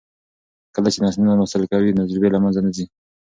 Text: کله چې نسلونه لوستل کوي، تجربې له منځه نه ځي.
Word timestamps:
کله 0.75 0.89
چې 0.93 0.99
نسلونه 1.05 1.33
لوستل 1.35 1.63
کوي، 1.71 1.97
تجربې 1.99 2.29
له 2.31 2.39
منځه 2.43 2.59
نه 2.65 2.71
ځي. 2.75 2.85